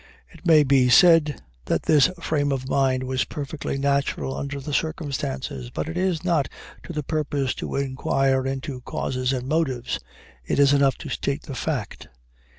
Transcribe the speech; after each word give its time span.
It 0.29 0.47
may 0.47 0.63
be 0.63 0.89
said 0.89 1.43
that 1.65 1.83
this 1.83 2.09
frame 2.19 2.51
of 2.51 2.67
mind 2.67 3.03
was 3.03 3.23
perfectly 3.23 3.77
natural 3.77 4.35
under 4.35 4.59
the 4.59 4.73
circumstances; 4.73 5.69
but 5.69 5.87
it 5.87 5.95
is 5.95 6.23
not 6.23 6.49
to 6.87 6.91
the 6.91 7.03
purpose 7.03 7.53
to 7.61 7.75
inquire 7.75 8.47
into 8.47 8.81
causes 8.81 9.31
and 9.31 9.47
motives; 9.47 9.99
it 10.43 10.57
is 10.57 10.73
enough 10.73 10.95
to 11.05 11.09
state 11.09 11.43
the 11.43 11.53
fact. 11.53 12.07